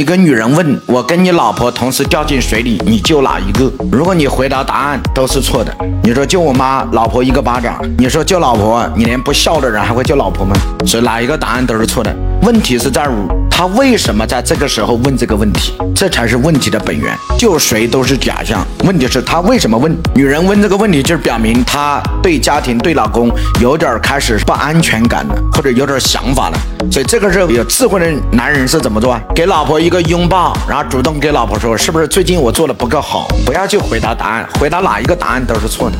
[0.00, 3.70] 一个女人问我跟你老婆同时掉进水里，你救哪一个？
[3.92, 10.56] 如果你回答答案都是错的，你说救我妈，老婆一个巴掌；你说救老婆，你连不孝的人还会救老婆吗？
[10.86, 12.10] 所以哪一个答案都是错的。
[12.40, 13.08] 问题是在于
[13.60, 17.14] 他为什么在这个时候问这个问题，这才是问题的本源。
[17.38, 19.94] 救谁都是假象，问题是他为什么问？
[20.14, 26.58] 女人问这个问题，就是表明她对家庭、对老公有点开始不安全感了，或者有点想法了。
[26.90, 29.20] 所以这个时候有智慧的男人是怎么做啊？
[29.34, 35.98] 给老婆一个拥抱，然后主动给老婆说：“是不是最近我做的不够好？”不要去回答答案，回答哪一个答案都是错的。